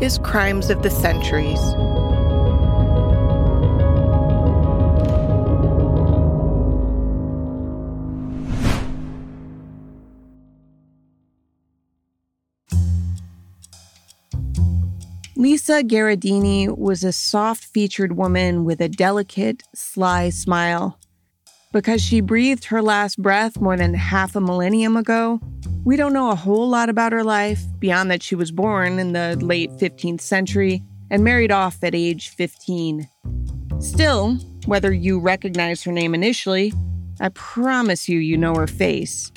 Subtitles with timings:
[0.00, 1.58] is Crimes of the Centuries.
[15.34, 20.98] Lisa Gherardini was a soft featured woman with a delicate, sly smile.
[21.72, 25.38] Because she breathed her last breath more than half a millennium ago,
[25.84, 29.12] we don't know a whole lot about her life beyond that she was born in
[29.12, 33.06] the late 15th century and married off at age 15.
[33.80, 36.72] Still, whether you recognize her name initially,
[37.20, 39.30] I promise you, you know her face.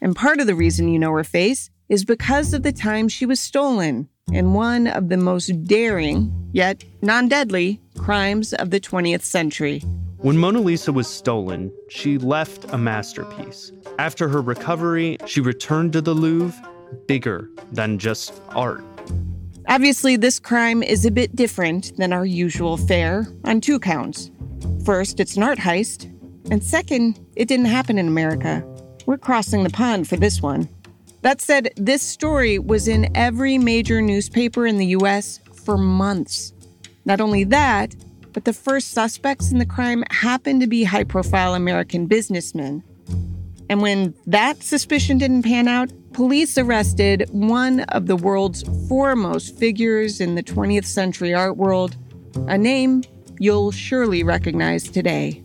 [0.00, 3.26] And part of the reason you know her face is because of the time she
[3.26, 9.22] was stolen in one of the most daring, yet non deadly, crimes of the 20th
[9.22, 9.82] century.
[10.18, 13.70] When Mona Lisa was stolen, she left a masterpiece.
[13.98, 16.56] After her recovery, she returned to the Louvre
[17.06, 18.82] bigger than just art.
[19.68, 24.30] Obviously, this crime is a bit different than our usual fare on two counts.
[24.86, 26.04] First, it's an art heist,
[26.50, 28.64] and second, it didn't happen in America.
[29.04, 30.66] We're crossing the pond for this one.
[31.20, 36.54] That said, this story was in every major newspaper in the US for months.
[37.04, 37.94] Not only that,
[38.36, 42.84] but the first suspects in the crime happened to be high profile American businessmen.
[43.70, 50.20] And when that suspicion didn't pan out, police arrested one of the world's foremost figures
[50.20, 51.96] in the 20th century art world,
[52.46, 53.04] a name
[53.38, 55.42] you'll surely recognize today.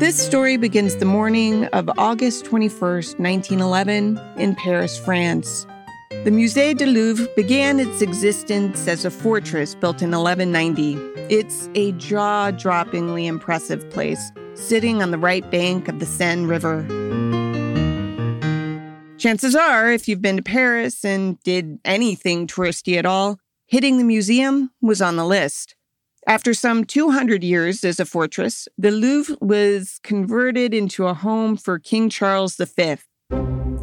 [0.00, 5.68] This story begins the morning of August 21st, 1911, in Paris, France.
[6.24, 10.94] The Musée du Louvre began its existence as a fortress built in 1190.
[11.28, 16.82] It's a jaw droppingly impressive place, sitting on the right bank of the Seine River.
[19.18, 24.04] Chances are, if you've been to Paris and did anything touristy at all, hitting the
[24.04, 25.76] museum was on the list.
[26.26, 31.78] After some 200 years as a fortress, the Louvre was converted into a home for
[31.78, 32.96] King Charles V.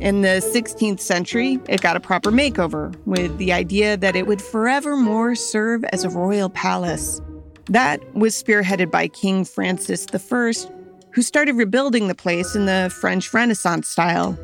[0.01, 4.41] In the 16th century, it got a proper makeover with the idea that it would
[4.41, 7.21] forevermore serve as a royal palace.
[7.65, 10.53] That was spearheaded by King Francis I,
[11.11, 14.39] who started rebuilding the place in the French Renaissance style.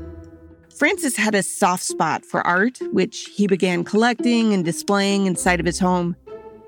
[0.76, 5.66] Francis had a soft spot for art, which he began collecting and displaying inside of
[5.66, 6.16] his home.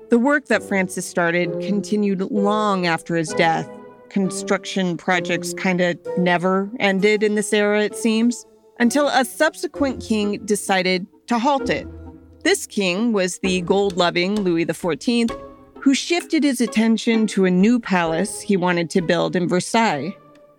[0.08, 3.70] The work that Francis started continued long after his death.
[4.08, 8.44] Construction projects kind of never ended in this era, it seems,
[8.80, 11.86] until a subsequent king decided to halt it.
[12.42, 15.30] This king was the gold loving Louis XIV,
[15.80, 20.16] who shifted his attention to a new palace he wanted to build in Versailles.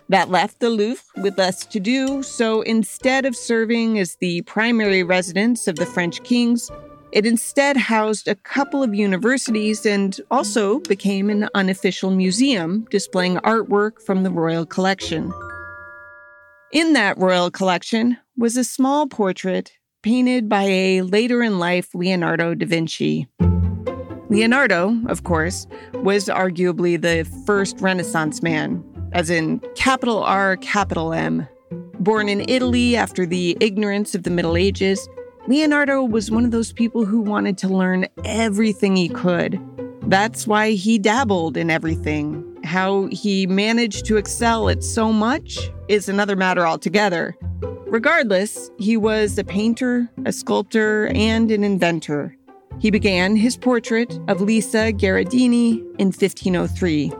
[0.09, 5.03] That left the Louvre with less to do, so instead of serving as the primary
[5.03, 6.69] residence of the French kings,
[7.11, 14.01] it instead housed a couple of universities and also became an unofficial museum displaying artwork
[14.01, 15.33] from the royal collection.
[16.73, 19.73] In that royal collection was a small portrait
[20.03, 23.27] painted by a later in life Leonardo da Vinci.
[24.29, 28.81] Leonardo, of course, was arguably the first Renaissance man,
[29.11, 31.45] as in capital R, capital M.
[31.99, 35.09] Born in Italy after the ignorance of the Middle Ages,
[35.49, 39.59] Leonardo was one of those people who wanted to learn everything he could.
[40.03, 42.50] That's why he dabbled in everything.
[42.63, 47.35] How he managed to excel at so much is another matter altogether.
[47.87, 52.35] Regardless, he was a painter, a sculptor, and an inventor.
[52.79, 57.11] He began his portrait of Lisa Gherardini in 1503.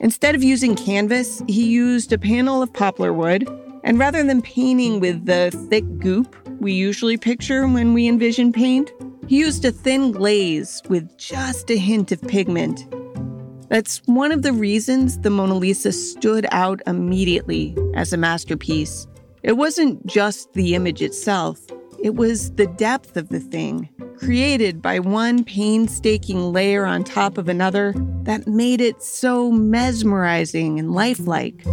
[0.00, 3.48] Instead of using canvas, he used a panel of poplar wood,
[3.82, 8.92] and rather than painting with the thick goop we usually picture when we envision paint,
[9.26, 12.86] he used a thin glaze with just a hint of pigment.
[13.68, 19.06] That's one of the reasons the Mona Lisa stood out immediately as a masterpiece.
[19.42, 21.58] It wasn't just the image itself,
[22.02, 27.48] it was the depth of the thing, created by one painstaking layer on top of
[27.48, 31.64] another, that made it so mesmerizing and lifelike.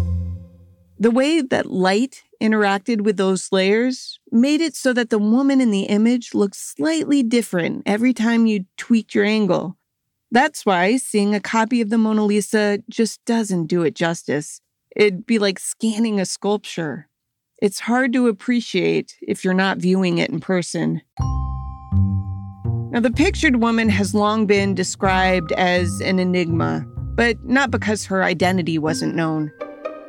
[0.97, 5.71] The way that light interacted with those layers made it so that the woman in
[5.71, 9.77] the image looked slightly different every time you tweaked your angle.
[10.33, 14.61] That's why seeing a copy of the Mona Lisa just doesn't do it justice.
[14.95, 17.07] It'd be like scanning a sculpture.
[17.61, 21.03] It's hard to appreciate if you're not viewing it in person.
[22.89, 26.83] Now, the pictured woman has long been described as an enigma,
[27.15, 29.51] but not because her identity wasn't known.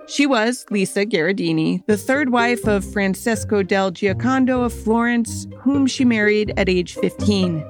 [0.06, 6.06] She was Lisa Gherardini, the third wife of Francesco del Giocondo of Florence, whom she
[6.06, 7.62] married at age 15.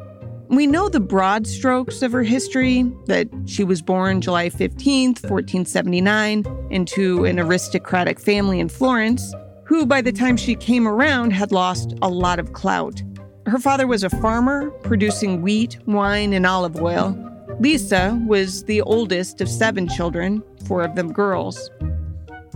[0.48, 6.44] We know the broad strokes of her history that she was born July 15th, 1479,
[6.70, 11.94] into an aristocratic family in Florence, who by the time she came around had lost
[12.02, 13.02] a lot of clout.
[13.46, 17.18] Her father was a farmer producing wheat, wine, and olive oil.
[17.58, 21.70] Lisa was the oldest of seven children, four of them girls.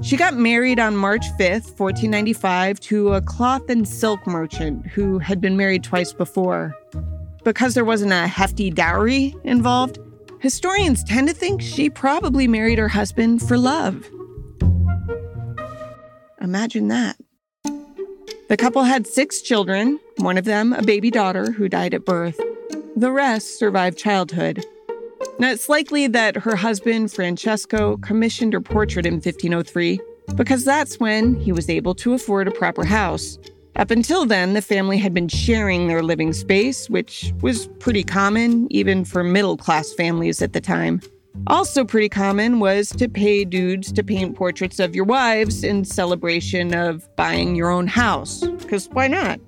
[0.02, 5.40] She got married on March 5th, 1495, to a cloth and silk merchant who had
[5.40, 6.74] been married twice before.
[7.44, 9.98] Because there wasn't a hefty dowry involved,
[10.40, 14.04] historians tend to think she probably married her husband for love.
[16.40, 17.16] Imagine that.
[18.48, 22.40] The couple had six children, one of them a baby daughter who died at birth.
[22.96, 24.64] The rest survived childhood.
[25.38, 30.00] Now, it's likely that her husband, Francesco, commissioned her portrait in 1503
[30.34, 33.38] because that's when he was able to afford a proper house.
[33.76, 38.66] Up until then, the family had been sharing their living space, which was pretty common
[38.70, 41.00] even for middle class families at the time.
[41.46, 46.74] Also, pretty common was to pay dudes to paint portraits of your wives in celebration
[46.74, 48.40] of buying your own house.
[48.40, 49.40] Because why not?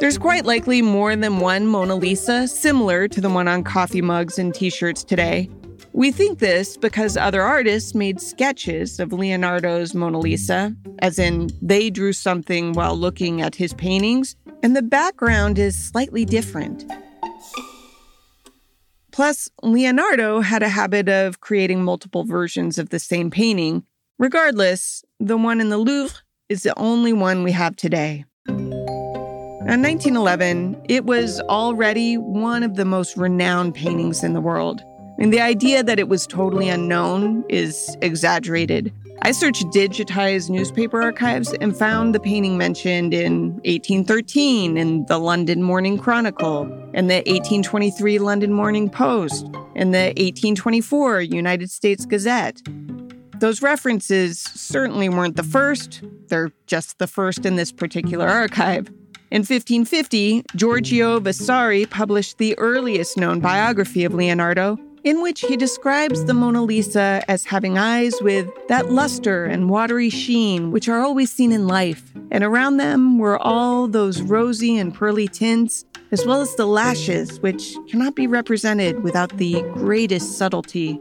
[0.00, 4.38] There's quite likely more than one Mona Lisa similar to the one on coffee mugs
[4.38, 5.48] and t shirts today.
[5.92, 11.90] We think this because other artists made sketches of Leonardo's Mona Lisa, as in they
[11.90, 16.84] drew something while looking at his paintings, and the background is slightly different.
[19.10, 23.82] Plus, Leonardo had a habit of creating multiple versions of the same painting.
[24.18, 28.24] Regardless, the one in the Louvre is the only one we have today.
[28.48, 34.82] In 1911, it was already one of the most renowned paintings in the world.
[35.20, 38.90] And the idea that it was totally unknown is exaggerated.
[39.20, 45.62] I searched digitized newspaper archives and found the painting mentioned in 1813 in the London
[45.62, 46.62] Morning Chronicle,
[46.94, 49.44] and the 1823 London Morning Post,
[49.76, 52.62] and the 1824 United States Gazette.
[53.40, 58.88] Those references certainly weren't the first, they're just the first in this particular archive.
[59.30, 66.24] In 1550, Giorgio Vasari published the earliest known biography of Leonardo, in which he describes
[66.24, 71.32] the Mona Lisa as having eyes with that luster and watery sheen which are always
[71.32, 76.40] seen in life, and around them were all those rosy and pearly tints, as well
[76.40, 81.00] as the lashes, which cannot be represented without the greatest subtlety.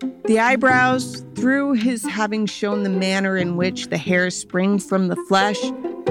[0.00, 5.16] The eyebrows, through his having shown the manner in which the hairs spring from the
[5.28, 5.58] flesh,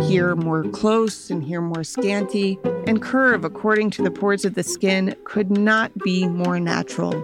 [0.08, 4.64] here more close and here more scanty, and curve according to the pores of the
[4.64, 7.24] skin, could not be more natural.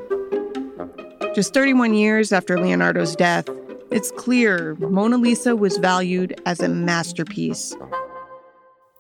[1.35, 3.49] Just 31 years after Leonardo's death,
[3.91, 7.75] it's clear Mona Lisa was valued as a masterpiece.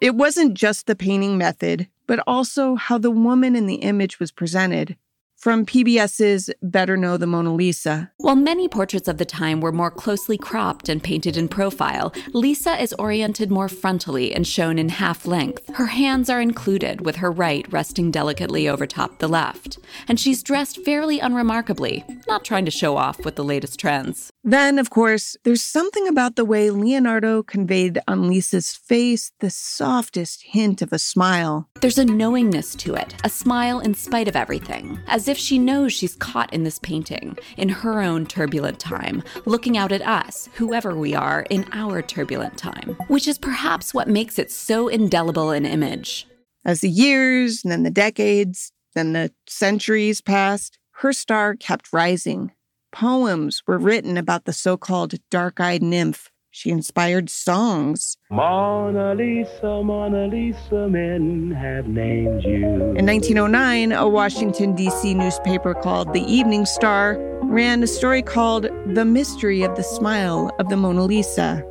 [0.01, 4.31] It wasn't just the painting method, but also how the woman in the image was
[4.31, 4.97] presented.
[5.43, 8.09] From PBS's Better Know the Mona Lisa.
[8.15, 12.81] While many portraits of the time were more closely cropped and painted in profile, Lisa
[12.81, 15.67] is oriented more frontally and shown in half length.
[15.75, 19.79] Her hands are included, with her right resting delicately over top the left.
[20.07, 24.31] And she's dressed fairly unremarkably, not trying to show off with the latest trends.
[24.45, 30.43] Then, of course, there's something about the way Leonardo conveyed on Lisa's face the softest
[30.43, 31.69] hint of a smile.
[31.79, 35.93] There's a knowingness to it, a smile in spite of everything, as if she knows
[35.93, 40.93] she's caught in this painting, in her own turbulent time, looking out at us, whoever
[40.93, 45.65] we are, in our turbulent time, which is perhaps what makes it so indelible an
[45.65, 46.27] image.
[46.65, 52.51] As the years, and then the decades, then the centuries passed, her star kept rising
[52.93, 56.29] Poems were written about the so called dark eyed nymph.
[56.51, 58.17] She inspired songs.
[58.29, 62.93] Mona Lisa, Mona Lisa, men have named you.
[62.95, 65.15] In 1909, a Washington, D.C.
[65.15, 70.69] newspaper called The Evening Star ran a story called The Mystery of the Smile of
[70.69, 71.63] the Mona Lisa.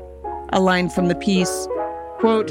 [0.53, 1.69] A line from the piece
[2.19, 2.51] quote,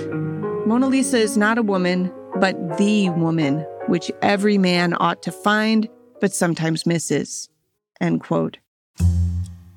[0.66, 5.90] Mona Lisa is not a woman, but the woman, which every man ought to find,
[6.22, 7.50] but sometimes misses.
[8.02, 8.58] End quote.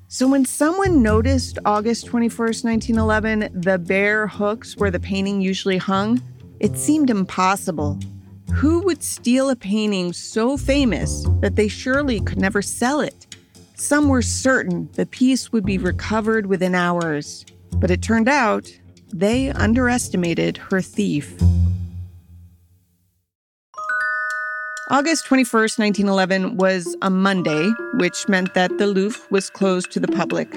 [0.07, 6.21] So when someone noticed August 21st, 1911, the bare hooks where the painting usually hung,
[6.59, 7.99] it seemed impossible.
[8.53, 13.35] Who would steal a painting so famous that they surely could never sell it?
[13.75, 18.71] Some were certain the piece would be recovered within hours, but it turned out
[19.13, 21.35] they underestimated her thief.
[24.91, 30.07] August 21st, 1911 was a Monday, which meant that the Louvre was closed to the
[30.07, 30.47] public.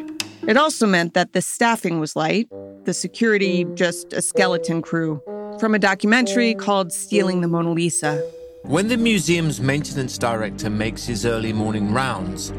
[0.47, 2.47] It also meant that the staffing was light,
[2.85, 5.23] the security just a skeleton crew,
[5.59, 8.19] from a documentary called Stealing the Mona Lisa.
[8.65, 12.53] When the museum's maintenance director makes his early morning rounds,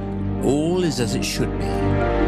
[0.44, 2.19] all is as it should be.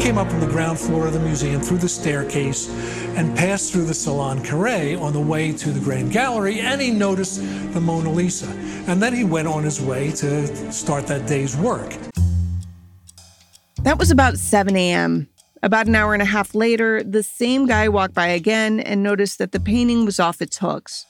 [0.00, 2.68] Came up from the ground floor of the museum through the staircase
[3.16, 6.90] and passed through the Salon Carré on the way to the Grand Gallery, and he
[6.90, 7.40] noticed
[7.74, 8.48] the Mona Lisa.
[8.88, 11.94] And then he went on his way to start that day's work.
[13.82, 15.28] That was about 7 a.m.
[15.62, 19.38] About an hour and a half later, the same guy walked by again and noticed
[19.38, 21.06] that the painting was off its hooks.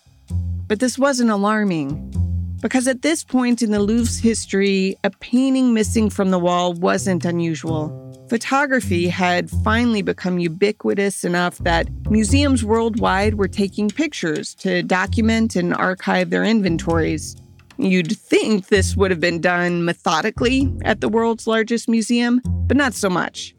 [0.66, 2.12] But this wasn't alarming,
[2.60, 7.24] because at this point in the Louvre's history, a painting missing from the wall wasn't
[7.24, 8.09] unusual.
[8.30, 15.74] Photography had finally become ubiquitous enough that museums worldwide were taking pictures to document and
[15.74, 17.36] archive their inventories.
[17.76, 22.94] You'd think this would have been done methodically at the world's largest museum, but not
[22.94, 23.52] so much.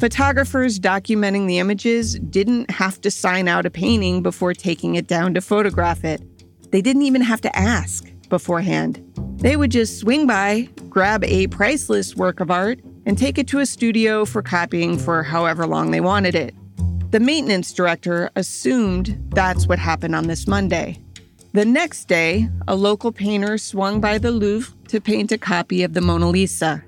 [0.00, 5.32] Photographers documenting the images didn't have to sign out a painting before taking it down
[5.34, 6.20] to photograph it.
[6.72, 9.00] They didn't even have to ask beforehand.
[9.36, 13.58] They would just swing by, grab a priceless work of art, and take it to
[13.58, 16.54] a studio for copying for however long they wanted it.
[17.10, 21.02] The maintenance director assumed that's what happened on this Monday.
[21.54, 25.94] The next day, a local painter swung by the Louvre to paint a copy of
[25.94, 26.84] the Mona Lisa.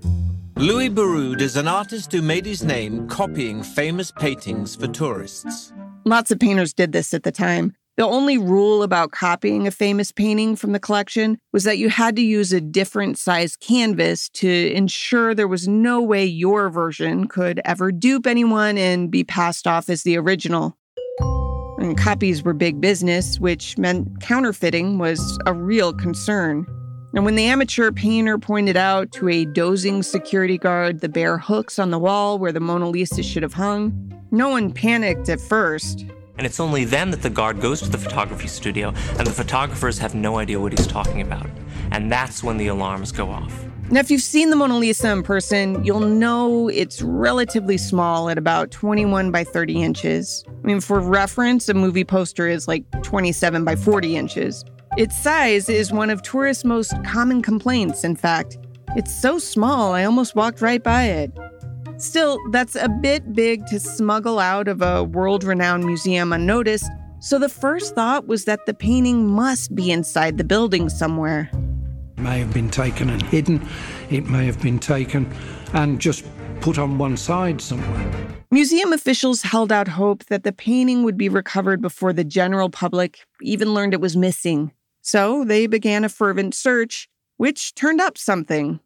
[0.56, 5.72] Louis Béroud is an artist who made his name copying famous paintings for tourists.
[6.04, 7.74] Lots of painters did this at the time.
[8.00, 12.16] The only rule about copying a famous painting from the collection was that you had
[12.16, 17.60] to use a different size canvas to ensure there was no way your version could
[17.66, 20.74] ever dupe anyone and be passed off as the original.
[21.76, 26.64] And copies were big business, which meant counterfeiting was a real concern.
[27.12, 31.78] And when the amateur painter pointed out to a dozing security guard the bare hooks
[31.78, 33.92] on the wall where the Mona Lisa should have hung,
[34.30, 36.06] no one panicked at first.
[36.40, 39.98] And it's only then that the guard goes to the photography studio and the photographers
[39.98, 41.46] have no idea what he's talking about.
[41.92, 43.66] And that's when the alarms go off.
[43.90, 48.38] Now, if you've seen the Mona Lisa in person, you'll know it's relatively small at
[48.38, 50.42] about 21 by 30 inches.
[50.48, 54.64] I mean, for reference, a movie poster is like 27 by 40 inches.
[54.96, 58.56] Its size is one of tourists' most common complaints, in fact.
[58.96, 61.32] It's so small, I almost walked right by it.
[62.00, 66.90] Still, that's a bit big to smuggle out of a world renowned museum unnoticed,
[67.20, 71.50] so the first thought was that the painting must be inside the building somewhere.
[72.16, 73.68] It may have been taken and hidden,
[74.08, 75.30] it may have been taken
[75.74, 76.24] and just
[76.62, 78.26] put on one side somewhere.
[78.50, 83.18] Museum officials held out hope that the painting would be recovered before the general public
[83.42, 84.72] even learned it was missing.
[85.02, 88.80] So they began a fervent search, which turned up something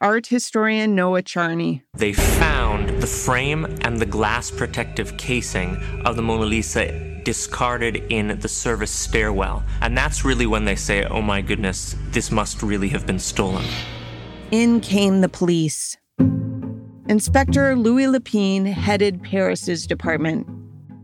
[0.00, 1.82] art historian Noah Charney.
[1.94, 5.76] They found the frame and the glass protective casing
[6.06, 9.62] of the Mona Lisa discarded in the service stairwell.
[9.82, 13.64] And that's really when they say, oh my goodness, this must really have been stolen.
[14.50, 15.98] In came the police.
[17.08, 20.46] Inspector Louis Lepine headed Paris's department.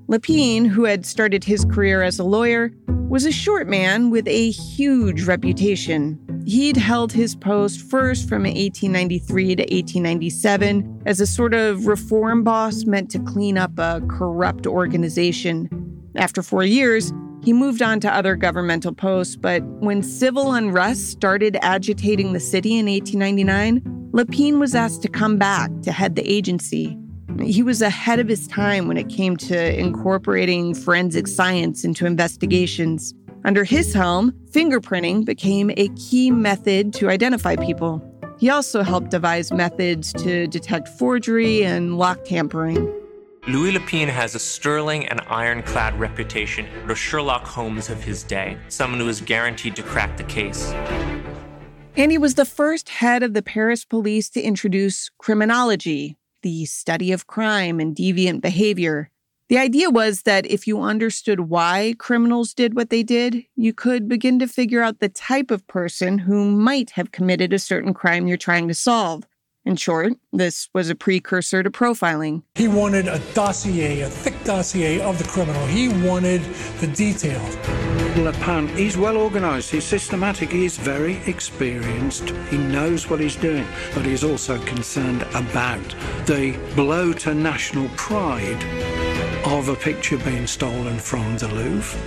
[0.08, 2.72] Lepine, who had started his career as a lawyer,
[3.08, 6.18] was a short man with a huge reputation.
[6.46, 12.84] He'd held his post first from 1893 to 1897 as a sort of reform boss
[12.84, 15.68] meant to clean up a corrupt organization.
[16.14, 17.12] After four years,
[17.42, 22.78] he moved on to other governmental posts, but when civil unrest started agitating the city
[22.78, 23.80] in 1899,
[24.12, 26.96] Lepine was asked to come back to head the agency.
[27.42, 33.12] He was ahead of his time when it came to incorporating forensic science into investigations.
[33.46, 38.02] Under his helm, fingerprinting became a key method to identify people.
[38.40, 42.92] He also helped devise methods to detect forgery and lock tampering.
[43.46, 48.98] Louis Lepine has a sterling and ironclad reputation, the Sherlock Holmes of his day, someone
[48.98, 50.72] who is guaranteed to crack the case.
[51.94, 57.12] And he was the first head of the Paris police to introduce criminology, the study
[57.12, 59.12] of crime and deviant behavior.
[59.48, 64.08] The idea was that if you understood why criminals did what they did, you could
[64.08, 68.26] begin to figure out the type of person who might have committed a certain crime
[68.26, 69.24] you're trying to solve.
[69.64, 72.42] In short, this was a precursor to profiling.
[72.56, 75.64] He wanted a dossier, a thick dossier of the criminal.
[75.66, 76.42] He wanted
[76.80, 77.56] the details.
[78.16, 84.06] Lepine, he's well organised, he's systematic, he's very experienced, he knows what he's doing, but
[84.06, 85.84] he's also concerned about
[86.26, 88.95] the blow to national pride
[89.54, 91.98] of a picture being stolen from the Louvre.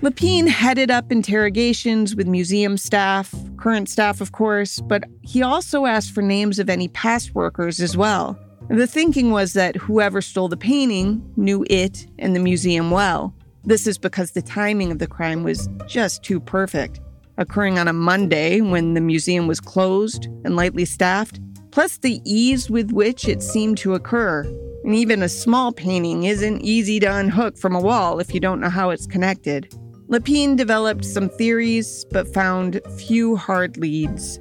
[0.00, 6.12] Lepine headed up interrogations with museum staff, current staff, of course, but he also asked
[6.12, 8.38] for names of any past workers as well.
[8.68, 13.34] The thinking was that whoever stole the painting knew it and the museum well.
[13.64, 16.98] This is because the timing of the crime was just too perfect,
[17.36, 22.70] occurring on a Monday when the museum was closed and lightly staffed, plus the ease
[22.70, 24.44] with which it seemed to occur.
[24.84, 28.60] And even a small painting isn't easy to unhook from a wall if you don't
[28.60, 29.72] know how it's connected.
[30.08, 34.40] Lepine developed some theories, but found few hard leads.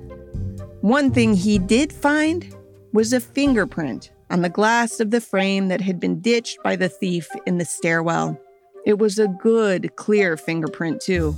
[0.81, 2.55] One thing he did find
[2.91, 6.89] was a fingerprint on the glass of the frame that had been ditched by the
[6.89, 8.39] thief in the stairwell.
[8.85, 11.35] It was a good, clear fingerprint, too.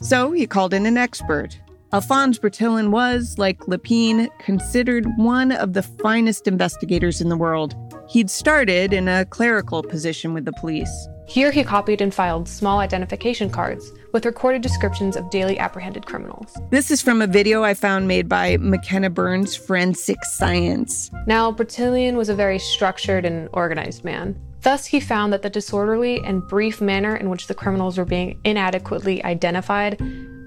[0.00, 1.58] So he called in an expert.
[1.92, 7.74] Alphonse Bertillon was, like Lepine, considered one of the finest investigators in the world.
[8.08, 11.08] He'd started in a clerical position with the police.
[11.26, 16.54] Here he copied and filed small identification cards with recorded descriptions of daily apprehended criminals.
[16.70, 21.10] This is from a video I found made by McKenna Burns Forensic Science.
[21.26, 24.38] Now, Bertillon was a very structured and organized man.
[24.60, 28.38] Thus, he found that the disorderly and brief manner in which the criminals were being
[28.44, 30.00] inadequately identified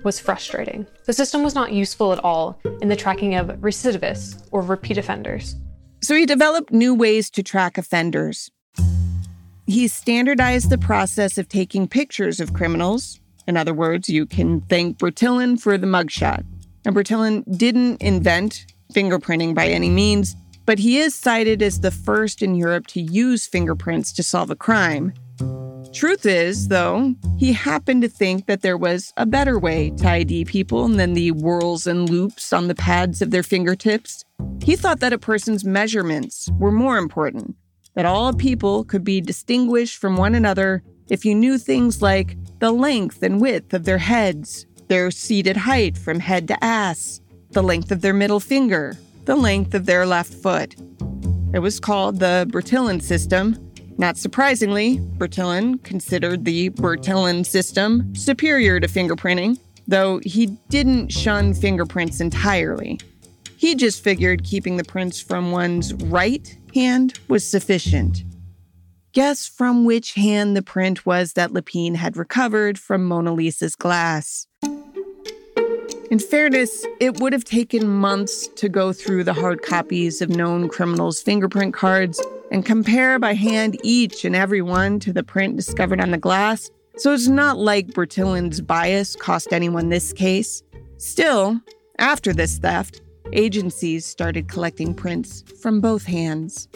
[0.03, 0.85] was frustrating.
[1.05, 5.55] The system was not useful at all in the tracking of recidivists or repeat offenders.
[6.01, 8.51] So he developed new ways to track offenders.
[9.65, 13.19] He standardized the process of taking pictures of criminals.
[13.47, 16.45] In other words, you can thank Bertillon for the mugshot.
[16.85, 20.35] And Bertillon didn't invent fingerprinting by any means,
[20.65, 24.55] but he is cited as the first in Europe to use fingerprints to solve a
[24.55, 25.13] crime.
[25.93, 30.45] Truth is, though, he happened to think that there was a better way to ID
[30.45, 34.23] people than the whorls and loops on the pads of their fingertips.
[34.61, 37.55] He thought that a person's measurements were more important
[37.97, 42.69] that all people could be distinguished from one another if you knew things like the
[42.69, 47.19] length and width of their heads, their seated height from head to ass,
[47.53, 48.95] the length of their middle finger,
[49.25, 50.75] the length of their left foot.
[51.55, 53.66] It was called the Bertillon system.
[53.99, 62.19] Not surprisingly, Bertillon considered the Bertillon system superior to fingerprinting, though he didn't shun fingerprints
[62.19, 62.99] entirely.
[63.57, 68.23] He just figured keeping the prints from one's right hand was sufficient.
[69.13, 74.45] Guess from which hand the print was that Lepine had recovered from Mona Lisa's glass.
[76.11, 80.69] In fairness, it would have taken months to go through the hard copies of known
[80.69, 86.01] criminals' fingerprint cards and compare by hand each and every one to the print discovered
[86.01, 90.63] on the glass, so it's not like Bertillon's bias cost anyone this case.
[90.97, 91.59] Still,
[91.99, 93.01] after this theft,
[93.33, 96.67] agencies started collecting prints from both hands.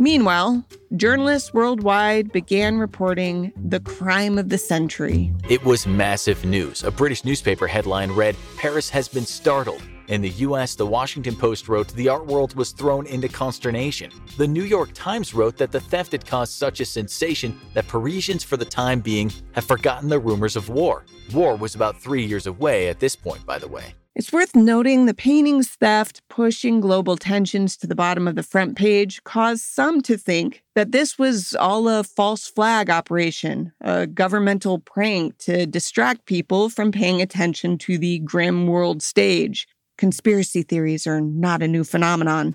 [0.00, 0.64] Meanwhile,
[0.96, 5.32] journalists worldwide began reporting the crime of the century.
[5.48, 6.84] It was massive news.
[6.84, 9.82] A British newspaper headline read Paris has been startled.
[10.08, 14.10] In the US, the Washington Post wrote the art world was thrown into consternation.
[14.38, 18.42] The New York Times wrote that the theft had caused such a sensation that Parisians,
[18.42, 21.04] for the time being, have forgotten the rumors of war.
[21.34, 23.92] War was about three years away at this point, by the way.
[24.14, 28.76] It's worth noting the painting's theft pushing global tensions to the bottom of the front
[28.76, 34.78] page caused some to think that this was all a false flag operation, a governmental
[34.78, 39.68] prank to distract people from paying attention to the grim world stage.
[39.98, 42.54] Conspiracy theories are not a new phenomenon.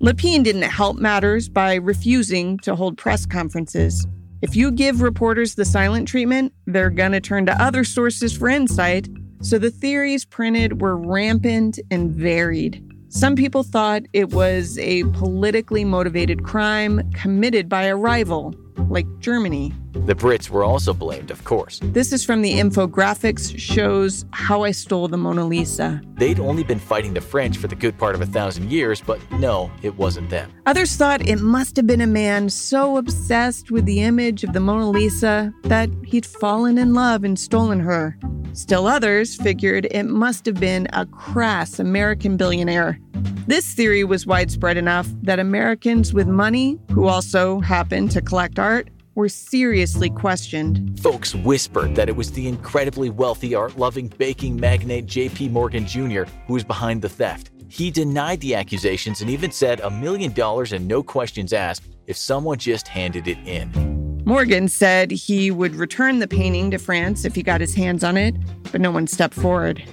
[0.00, 4.06] Lepine didn't help matters by refusing to hold press conferences.
[4.40, 8.48] If you give reporters the silent treatment, they're going to turn to other sources for
[8.48, 9.08] insight
[9.40, 12.80] so the theories printed were rampant and varied.
[13.14, 18.52] Some people thought it was a politically motivated crime committed by a rival,
[18.88, 19.72] like Germany.
[19.92, 21.78] The Brits were also blamed, of course.
[21.80, 26.02] This is from the infographics shows How I Stole the Mona Lisa.
[26.14, 29.20] They'd only been fighting the French for the good part of a thousand years, but
[29.34, 30.52] no, it wasn't them.
[30.66, 34.60] Others thought it must have been a man so obsessed with the image of the
[34.60, 38.18] Mona Lisa that he'd fallen in love and stolen her.
[38.54, 43.00] Still others figured it must have been a crass American billionaire.
[43.48, 48.88] This theory was widespread enough that Americans with money, who also happened to collect art,
[49.16, 51.00] were seriously questioned.
[51.00, 55.48] Folks whispered that it was the incredibly wealthy art loving baking magnate J.P.
[55.48, 56.22] Morgan Jr.
[56.46, 57.50] who was behind the theft.
[57.68, 62.16] He denied the accusations and even said a million dollars and no questions asked if
[62.16, 64.03] someone just handed it in.
[64.26, 68.16] Morgan said he would return the painting to France if he got his hands on
[68.16, 68.34] it,
[68.72, 69.84] but no one stepped forward.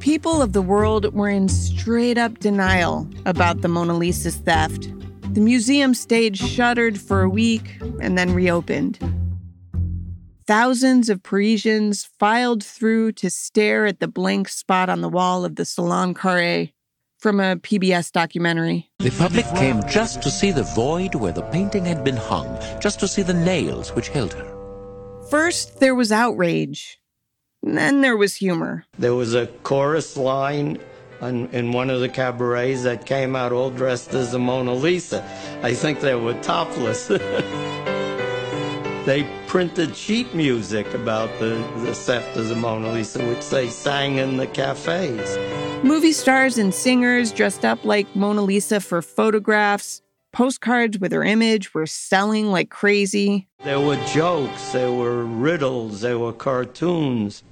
[0.00, 4.92] People of the world were in straight up denial about the Mona Lisa's theft.
[5.32, 8.98] The museum stayed shuttered for a week and then reopened.
[10.48, 15.56] Thousands of Parisians filed through to stare at the blank spot on the wall of
[15.56, 16.72] the Salon Carré
[17.18, 18.90] from a PBS documentary.
[19.00, 23.00] The public came just to see the void where the painting had been hung, just
[23.00, 24.54] to see the nails which held her.
[25.28, 26.98] First, there was outrage.
[27.62, 28.84] Then there was humor.
[28.98, 30.78] There was a chorus line
[31.20, 35.22] in, in one of the cabarets that came out all dressed as the Mona Lisa.
[35.62, 37.08] I think they were topless.
[39.06, 44.18] they printed sheet music about the, the theft of the Mona Lisa, which they sang
[44.18, 45.36] in the cafes.
[45.84, 50.02] Movie stars and singers dressed up like Mona Lisa for photographs.
[50.32, 53.48] Postcards with her image were selling like crazy.
[53.62, 57.44] There were jokes, there were riddles, there were cartoons.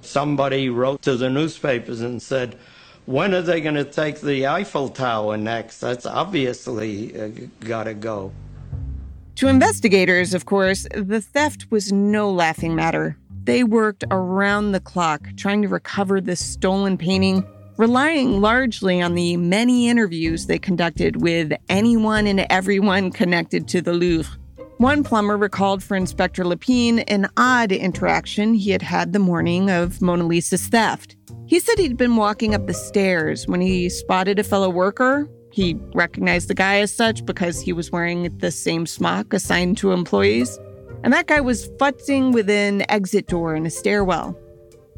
[0.00, 2.56] Somebody wrote to the newspapers and said,
[3.04, 5.80] when are they going to take the Eiffel Tower next?
[5.80, 8.32] That's obviously uh, got to go.
[9.36, 13.16] To investigators, of course, the theft was no laughing matter.
[13.44, 17.44] They worked around the clock trying to recover this stolen painting,
[17.76, 23.94] relying largely on the many interviews they conducted with anyone and everyone connected to the
[23.94, 24.38] Louvre.
[24.78, 30.00] One plumber recalled for Inspector Lepine an odd interaction he had had the morning of
[30.00, 31.16] Mona Lisa's theft.
[31.46, 35.28] He said he'd been walking up the stairs when he spotted a fellow worker.
[35.52, 39.92] He recognized the guy as such because he was wearing the same smock assigned to
[39.92, 40.58] employees.
[41.04, 44.38] And that guy was futzing with an exit door in a stairwell.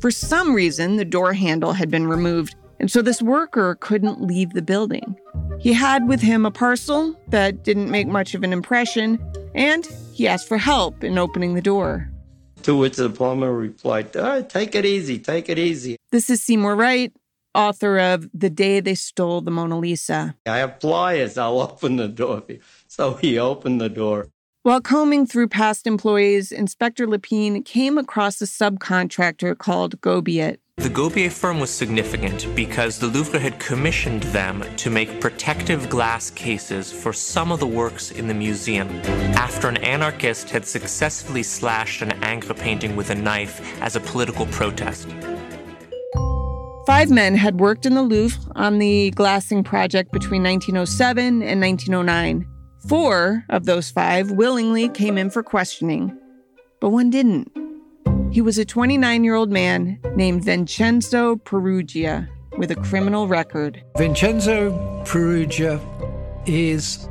[0.00, 4.50] For some reason, the door handle had been removed, and so this worker couldn't leave
[4.50, 5.16] the building.
[5.58, 9.18] He had with him a parcel that didn't make much of an impression,
[9.54, 12.10] and he asked for help in opening the door.
[12.64, 15.96] To which the plumber replied, oh, Take it easy, take it easy.
[16.10, 17.12] This is Seymour Reit,
[17.54, 20.34] author of The Day They Stole the Mona Lisa.
[20.46, 22.42] I have pliers, I'll open the door.
[22.88, 24.28] So he opened the door.
[24.64, 30.56] While combing through past employees, Inspector Lepine came across a subcontractor called Gobiet.
[30.78, 36.30] The Gobiet firm was significant because the Louvre had commissioned them to make protective glass
[36.30, 38.88] cases for some of the works in the museum
[39.36, 44.46] after an anarchist had successfully slashed an Ingres painting with a knife as a political
[44.46, 45.06] protest.
[46.86, 52.53] Five men had worked in the Louvre on the glassing project between 1907 and 1909.
[52.88, 56.14] Four of those five willingly came in for questioning,
[56.80, 57.50] but one didn't.
[58.30, 63.82] He was a 29 year old man named Vincenzo Peruggia with a criminal record.
[63.96, 64.70] Vincenzo
[65.06, 65.80] Peruggia
[66.46, 67.08] is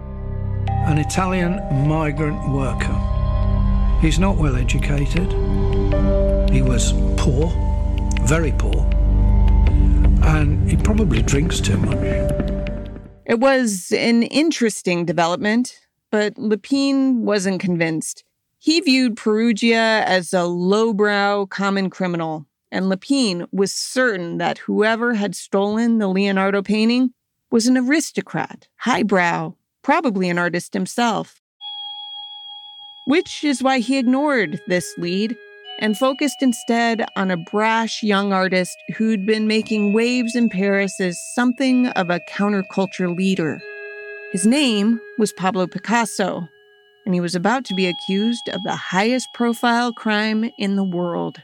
[0.67, 1.53] an Italian
[1.87, 2.99] migrant worker.
[3.99, 5.31] He's not well educated.
[6.51, 7.51] He was poor,
[8.27, 8.87] very poor,
[10.21, 12.32] and he probably drinks too much.
[13.33, 15.79] It was an interesting development,
[16.11, 18.23] but Lepine wasn't convinced.
[18.59, 25.33] He viewed Peruggia as a lowbrow common criminal, and Lepine was certain that whoever had
[25.33, 27.11] stolen the Leonardo painting
[27.49, 31.41] was an aristocrat, highbrow, probably an artist himself.
[33.07, 35.35] Which is why he ignored this lead
[35.83, 41.19] and focused instead on a brash young artist who'd been making waves in Paris as
[41.35, 43.61] something of a counterculture leader.
[44.31, 46.47] His name was Pablo Picasso,
[47.05, 51.41] and he was about to be accused of the highest profile crime in the world.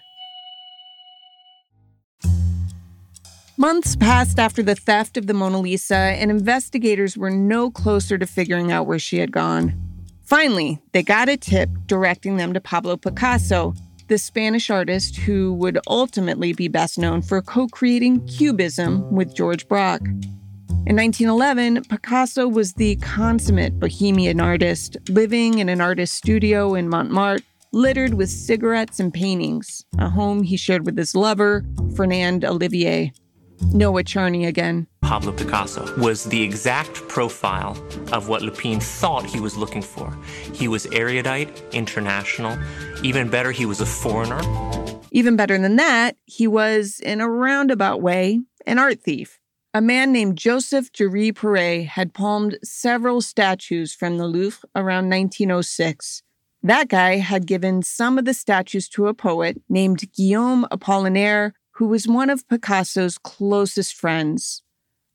[3.57, 8.25] Months passed after the theft of the Mona Lisa, and investigators were no closer to
[8.25, 9.77] figuring out where she had gone.
[10.23, 13.73] Finally, they got a tip directing them to Pablo Picasso,
[14.09, 19.67] the Spanish artist who would ultimately be best known for co creating Cubism with George
[19.67, 20.05] Braque.
[20.87, 27.43] In 1911, Picasso was the consummate bohemian artist, living in an artist studio in Montmartre,
[27.71, 31.63] littered with cigarettes and paintings, a home he shared with his lover,
[31.95, 33.13] Fernand Olivier.
[33.73, 34.87] Noah Charney again.
[35.09, 37.75] Pablo Picasso was the exact profile
[38.13, 40.15] of what Lepine thought he was looking for.
[40.53, 42.55] He was erudite, international.
[43.01, 44.39] Even better, he was a foreigner.
[45.11, 49.39] Even better than that, he was, in a roundabout way, an art thief.
[49.73, 56.21] A man named Joseph Géry Pieret had palmed several statues from the Louvre around 1906.
[56.61, 61.87] That guy had given some of the statues to a poet named Guillaume Apollinaire, who
[61.87, 64.61] was one of Picasso's closest friends.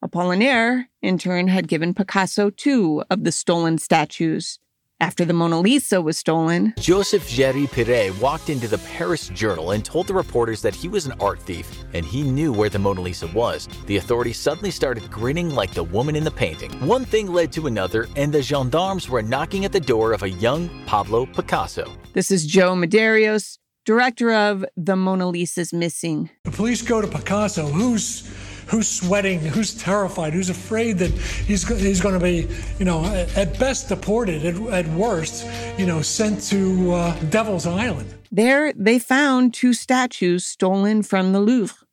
[0.04, 4.58] Apollinaire, in turn, had given Picasso two of the stolen statues.
[5.00, 9.82] After the Mona Lisa was stolen, Joseph Géry Pieret walked into the Paris Journal and
[9.82, 13.00] told the reporters that he was an art thief and he knew where the Mona
[13.00, 13.66] Lisa was.
[13.86, 16.70] The authorities suddenly started grinning like the woman in the painting.
[16.86, 20.30] One thing led to another, and the gendarmes were knocking at the door of a
[20.30, 21.90] young Pablo Picasso.
[22.12, 26.30] This is Joe Medeiros, director of The Mona Lisa's Missing.
[26.44, 28.22] The police go to Picasso, who's
[28.66, 32.48] who's sweating, who's terrified, who's afraid that he's he's going to be,
[32.78, 33.04] you know,
[33.36, 35.46] at best deported, at, at worst,
[35.78, 38.12] you know, sent to uh, Devil's Island.
[38.30, 41.86] There, they found two statues stolen from the Louvre.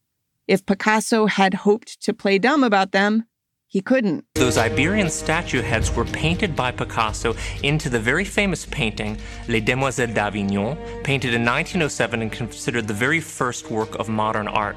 [0.48, 3.26] If Picasso had hoped to play dumb about them,
[3.72, 4.26] he couldn't.
[4.36, 10.14] Those Iberian statue heads were painted by Picasso into the very famous painting Les Demoiselles
[10.14, 14.76] d'Avignon, painted in 1907 and considered the very first work of modern art.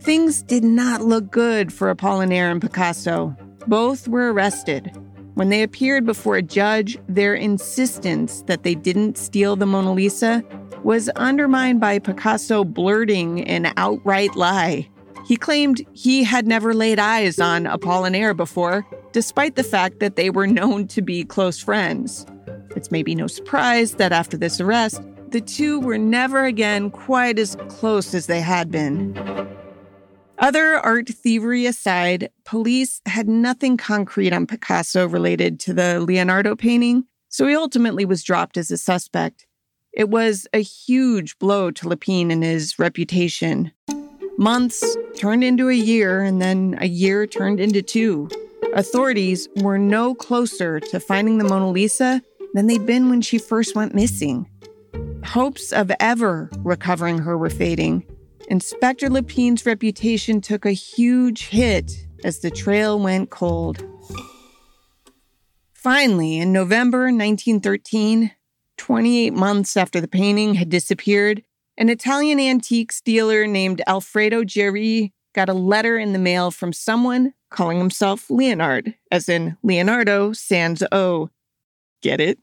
[0.00, 3.36] Things did not look good for Apollinaire and Picasso.
[3.66, 4.90] Both were arrested.
[5.34, 10.42] When they appeared before a judge, their insistence that they didn't steal the Mona Lisa
[10.82, 14.88] was undermined by Picasso blurting an outright lie.
[15.26, 20.30] He claimed he had never laid eyes on Apollinaire before, despite the fact that they
[20.30, 22.24] were known to be close friends.
[22.74, 27.54] It's maybe no surprise that after this arrest, the two were never again quite as
[27.68, 29.14] close as they had been.
[30.40, 37.04] Other art thievery aside, police had nothing concrete on Picasso related to the Leonardo painting,
[37.28, 39.46] so he ultimately was dropped as a suspect.
[39.92, 43.70] It was a huge blow to Lepine and his reputation.
[44.38, 48.30] Months turned into a year, and then a year turned into two.
[48.72, 52.22] Authorities were no closer to finding the Mona Lisa
[52.54, 54.48] than they'd been when she first went missing.
[55.22, 58.06] Hopes of ever recovering her were fading,
[58.50, 61.92] Inspector Lepine's reputation took a huge hit
[62.24, 63.80] as the trail went cold.
[65.72, 68.32] Finally, in November 1913,
[68.76, 71.44] 28 months after the painting had disappeared,
[71.78, 77.34] an Italian antiques dealer named Alfredo Geri got a letter in the mail from someone
[77.50, 81.30] calling himself Leonard, as in Leonardo Sans O.
[82.02, 82.40] Get it?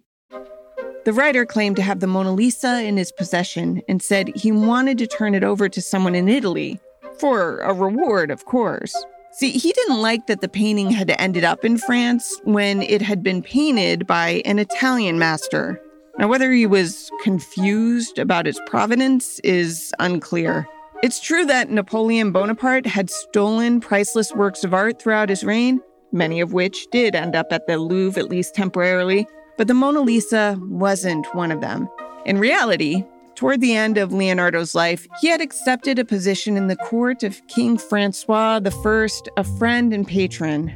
[1.07, 4.97] The writer claimed to have the Mona Lisa in his possession and said he wanted
[4.97, 6.81] to turn it over to someone in Italy,
[7.17, 8.93] for a reward, of course.
[9.31, 13.23] See, he didn't like that the painting had ended up in France when it had
[13.23, 15.81] been painted by an Italian master.
[16.19, 20.67] Now, whether he was confused about its provenance is unclear.
[21.03, 25.79] It's true that Napoleon Bonaparte had stolen priceless works of art throughout his reign,
[26.11, 29.25] many of which did end up at the Louvre at least temporarily,
[29.57, 31.89] but the Mona Lisa wasn't one of them.
[32.25, 33.03] In reality,
[33.35, 37.41] toward the end of Leonardo's life, he had accepted a position in the court of
[37.47, 40.71] King Francois I, a friend and patron.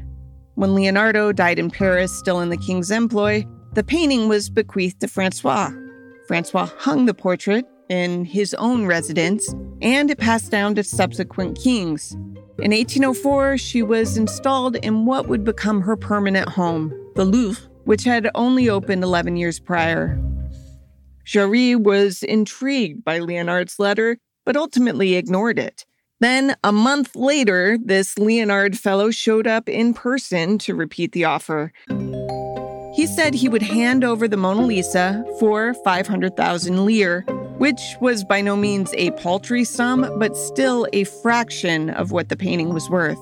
[0.56, 5.08] When Leonardo died in Paris, still in the king's employ, the painting was bequeathed to
[5.08, 5.72] Francois.
[6.28, 12.12] Francois hung the portrait in his own residence, and it passed down to subsequent kings.
[12.60, 18.04] In 1804, she was installed in what would become her permanent home, the Louvre which
[18.04, 20.20] had only opened 11 years prior.
[21.26, 25.86] Geri was intrigued by Leonard's letter, but ultimately ignored it.
[26.20, 31.72] Then, a month later, this Leonard fellow showed up in person to repeat the offer.
[32.94, 37.22] He said he would hand over the Mona Lisa for 500,000 lire,
[37.58, 42.38] which was by no means a paltry sum, but still a fraction of what the
[42.38, 43.20] painting was worth.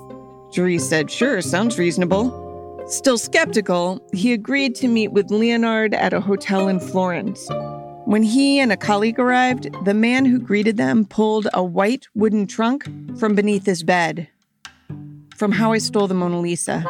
[0.51, 2.48] Geri said, Sure, sounds reasonable.
[2.89, 7.47] Still skeptical, he agreed to meet with Leonard at a hotel in Florence.
[8.05, 12.47] When he and a colleague arrived, the man who greeted them pulled a white wooden
[12.47, 14.27] trunk from beneath his bed.
[15.35, 16.83] From How I Stole the Mona Lisa.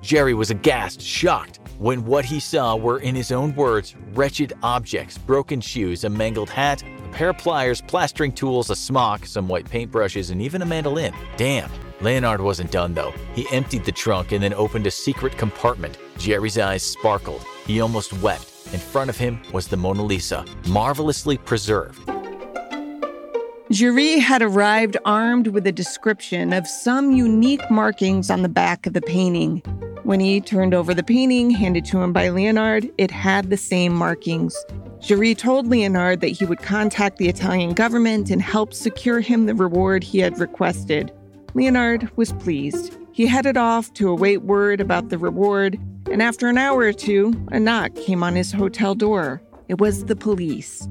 [0.00, 5.16] Geri was aghast, shocked, when what he saw were, in his own words, wretched objects
[5.16, 9.66] broken shoes, a mangled hat, a pair of pliers, plastering tools, a smock, some white
[9.66, 11.14] paintbrushes, and even a mandolin.
[11.36, 11.70] Damn.
[12.00, 13.12] Leonard wasn't done though.
[13.34, 15.98] He emptied the trunk and then opened a secret compartment.
[16.18, 17.44] Geri's eyes sparkled.
[17.66, 18.50] He almost wept.
[18.72, 22.10] In front of him was the Mona Lisa, marvelously preserved.
[23.70, 28.92] Geri had arrived armed with a description of some unique markings on the back of
[28.92, 29.62] the painting.
[30.02, 33.94] When he turned over the painting handed to him by Leonard, it had the same
[33.94, 34.54] markings.
[35.00, 39.54] Geri told Leonard that he would contact the Italian government and help secure him the
[39.54, 41.10] reward he had requested.
[41.54, 42.96] Leonard was pleased.
[43.12, 45.78] He headed off to await word about the reward,
[46.10, 49.40] and after an hour or two, a knock came on his hotel door.
[49.68, 50.88] It was the police.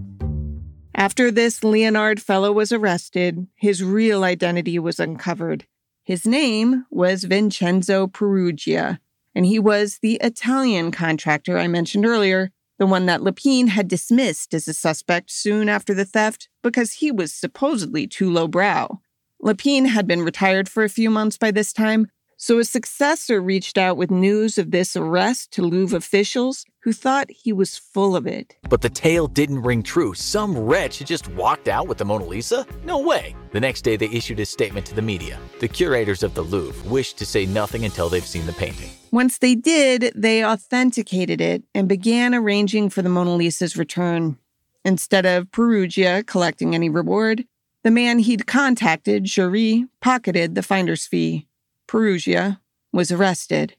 [0.95, 5.65] After this Leonard fellow was arrested, his real identity was uncovered.
[6.05, 8.99] His name was Vincenzo Peruggia,
[9.35, 14.53] and he was the Italian contractor I mentioned earlier, the one that Lepine had dismissed
[14.53, 19.01] as a suspect soon after the theft because he was supposedly too lowbrow.
[19.43, 23.77] Lepine had been retired for a few months by this time, so a successor reached
[23.77, 28.25] out with news of this arrest to Louvre officials who thought he was full of
[28.25, 28.55] it.
[28.69, 30.13] But the tale didn't ring true.
[30.13, 32.65] Some wretch had just walked out with the Mona Lisa?
[32.85, 33.35] No way.
[33.51, 35.37] The next day, they issued a statement to the media.
[35.59, 38.91] The curators of the Louvre wished to say nothing until they've seen the painting.
[39.11, 44.37] Once they did, they authenticated it and began arranging for the Mona Lisa's return.
[44.85, 47.45] Instead of Peruggia collecting any reward,
[47.83, 51.47] the man he'd contacted, Geri, pocketed the finder's fee.
[51.87, 52.59] Peruggia
[52.91, 53.75] was arrested.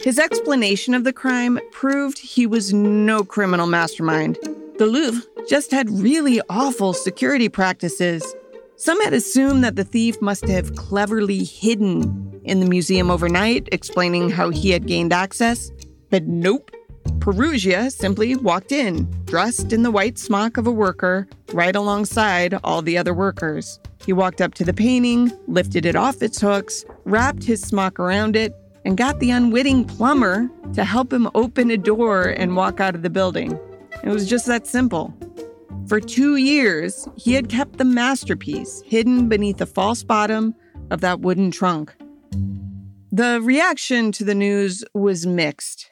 [0.00, 4.36] His explanation of the crime proved he was no criminal mastermind.
[4.78, 8.34] The Louvre just had really awful security practices.
[8.76, 14.30] Some had assumed that the thief must have cleverly hidden in the museum overnight, explaining
[14.30, 15.70] how he had gained access.
[16.10, 16.70] But nope.
[17.18, 22.82] Peruggia simply walked in, dressed in the white smock of a worker, right alongside all
[22.82, 23.80] the other workers.
[24.04, 28.36] He walked up to the painting, lifted it off its hooks, wrapped his smock around
[28.36, 32.94] it, and got the unwitting plumber to help him open a door and walk out
[32.94, 33.58] of the building.
[34.02, 35.14] It was just that simple.
[35.86, 40.54] For two years, he had kept the masterpiece hidden beneath the false bottom
[40.90, 41.94] of that wooden trunk.
[43.12, 45.90] The reaction to the news was mixed.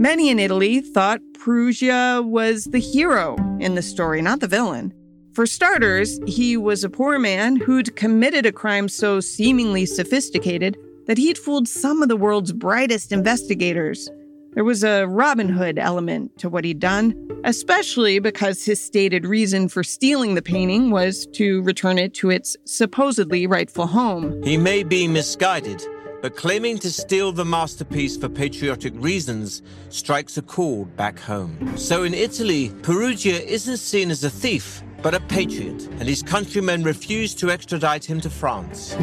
[0.00, 4.94] Many in Italy thought Peruggia was the hero in the story, not the villain.
[5.34, 11.18] For starters, he was a poor man who'd committed a crime so seemingly sophisticated that
[11.18, 14.08] he'd fooled some of the world's brightest investigators.
[14.54, 19.68] There was a Robin Hood element to what he'd done, especially because his stated reason
[19.68, 24.42] for stealing the painting was to return it to its supposedly rightful home.
[24.44, 25.84] He may be misguided,
[26.22, 31.76] but claiming to steal the masterpiece for patriotic reasons strikes a chord back home.
[31.76, 36.82] So in Italy, Peruggia isn't seen as a thief, but a patriot, and his countrymen
[36.82, 38.96] refused to extradite him to France.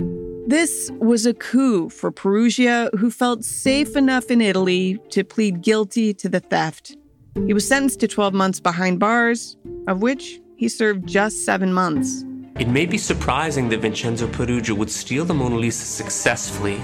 [0.48, 6.14] This was a coup for Peruggia, who felt safe enough in Italy to plead guilty
[6.14, 6.96] to the theft.
[7.46, 12.24] He was sentenced to 12 months behind bars, of which he served just seven months.
[12.60, 16.82] It may be surprising that Vincenzo Peruggia would steal the Mona Lisa successfully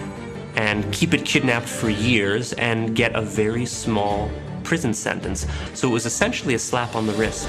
[0.56, 4.30] and keep it kidnapped for years and get a very small
[4.64, 5.46] prison sentence.
[5.74, 7.48] So it was essentially a slap on the wrist.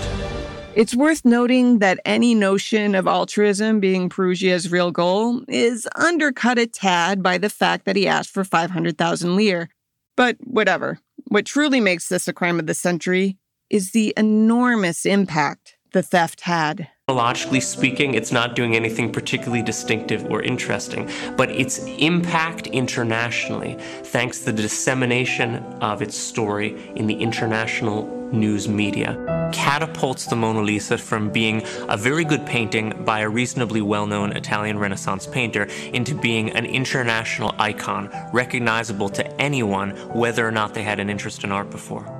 [0.75, 6.67] It's worth noting that any notion of altruism being Peruggia's real goal is undercut a
[6.67, 9.69] tad by the fact that he asked for 500,000 lire.
[10.17, 10.99] But whatever.
[11.29, 13.39] What truly makes this a crime of the century
[13.71, 16.89] is the enormous impact the theft had.
[17.11, 24.39] Logically speaking, it's not doing anything particularly distinctive or interesting, but its impact internationally, thanks
[24.39, 30.97] to the dissemination of its story in the international news media, catapults the Mona Lisa
[30.97, 36.15] from being a very good painting by a reasonably well known Italian Renaissance painter into
[36.15, 41.53] being an international icon, recognizable to anyone, whether or not they had an interest in
[41.53, 42.14] art before.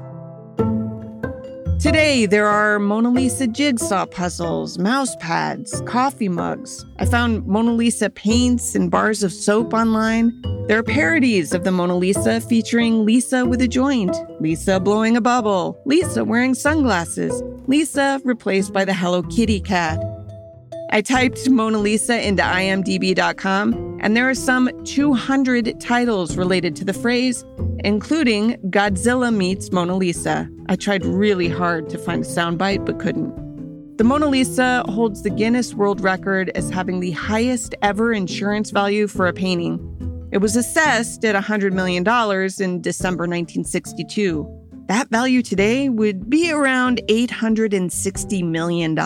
[1.79, 6.85] Today, there are Mona Lisa jigsaw puzzles, mouse pads, coffee mugs.
[6.99, 10.33] I found Mona Lisa paints and bars of soap online.
[10.67, 15.21] There are parodies of the Mona Lisa featuring Lisa with a joint, Lisa blowing a
[15.21, 19.99] bubble, Lisa wearing sunglasses, Lisa replaced by the Hello Kitty cat.
[20.91, 26.93] I typed Mona Lisa into imdb.com, and there are some 200 titles related to the
[26.93, 27.45] phrase,
[27.85, 30.49] including Godzilla meets Mona Lisa.
[30.69, 33.45] I tried really hard to find a soundbite, but couldn't.
[33.99, 39.07] The Mona Lisa holds the Guinness World Record as having the highest ever insurance value
[39.07, 39.79] for a painting.
[40.33, 42.03] It was assessed at $100 million
[42.59, 44.63] in December 1962.
[44.89, 48.97] That value today would be around $860 million.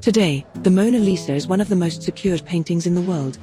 [0.00, 3.38] Today, the Mona Lisa is one of the most secured paintings in the world.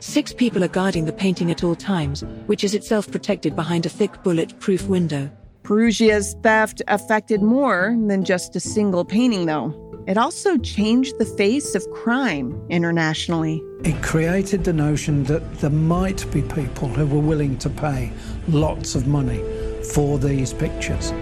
[0.00, 3.90] Six people are guarding the painting at all times, which is itself protected behind a
[3.90, 5.30] thick bulletproof window.
[5.62, 9.74] Peruggia's theft affected more than just a single painting, though.
[10.06, 13.62] It also changed the face of crime internationally.
[13.84, 18.10] It created the notion that there might be people who were willing to pay
[18.48, 19.44] lots of money
[19.92, 21.12] for these pictures.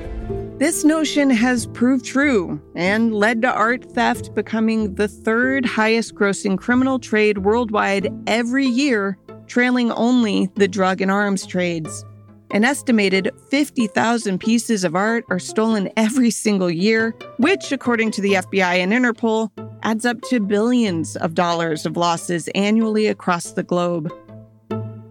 [0.59, 6.59] This notion has proved true and led to art theft becoming the third highest grossing
[6.59, 12.05] criminal trade worldwide every year, trailing only the drug and arms trades.
[12.51, 18.33] An estimated 50,000 pieces of art are stolen every single year, which, according to the
[18.33, 19.53] FBI and Interpol,
[19.85, 24.13] adds up to billions of dollars of losses annually across the globe.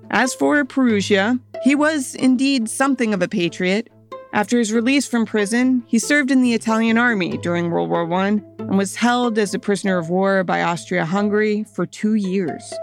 [0.10, 3.89] As for Peruggia, he was indeed something of a patriot.
[4.34, 8.28] After his release from prison, he served in the Italian army during World War I
[8.28, 12.73] and was held as a prisoner of war by Austria Hungary for two years.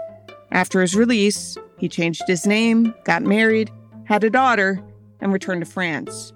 [0.51, 3.71] After his release, he changed his name, got married,
[4.05, 4.83] had a daughter,
[5.19, 6.33] and returned to France.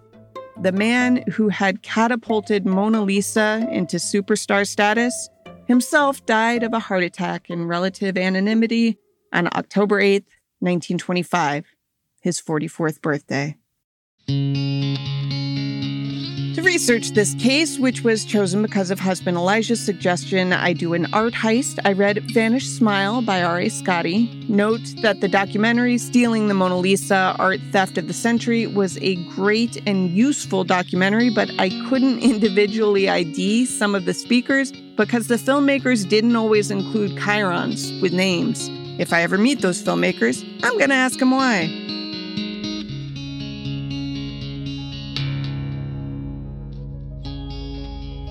[0.62, 5.30] The man who had catapulted Mona Lisa into superstar status
[5.68, 8.98] himself died of a heart attack in relative anonymity
[9.32, 10.24] on October 8,
[10.60, 11.66] 1925,
[12.22, 13.56] his 44th birthday.
[16.60, 21.12] To research this case, which was chosen because of husband Elijah's suggestion I do an
[21.14, 23.70] art heist, I read Vanished Smile by R.A.
[23.70, 24.48] Scotti.
[24.48, 29.16] Note that the documentary Stealing the Mona Lisa Art Theft of the Century was a
[29.34, 35.38] great and useful documentary, but I couldn't individually ID some of the speakers because the
[35.38, 38.70] filmmakers didn't always include chyrons with names.
[39.00, 41.90] If I ever meet those filmmakers, I'm going to ask them why.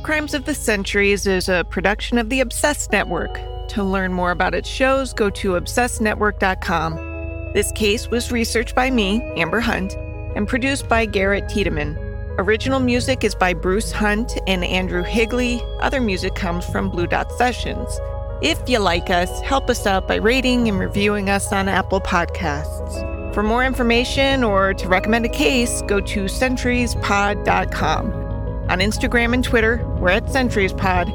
[0.09, 3.35] Crimes of the Centuries is a production of the Obsessed Network.
[3.69, 7.53] To learn more about its shows, go to obsessednetwork.com.
[7.53, 9.93] This case was researched by me, Amber Hunt,
[10.35, 11.99] and produced by Garrett Tiedemann.
[12.39, 15.61] Original music is by Bruce Hunt and Andrew Higley.
[15.81, 18.01] Other music comes from Blue Dot Sessions.
[18.41, 23.35] If you like us, help us out by rating and reviewing us on Apple Podcasts.
[23.35, 28.28] For more information or to recommend a case, go to centuriespod.com.
[28.69, 31.11] On Instagram and Twitter, we're at Centuries Pod.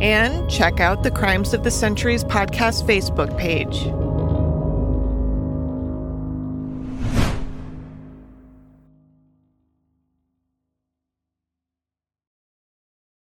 [0.00, 3.86] And check out the Crimes of the Centuries podcast Facebook page.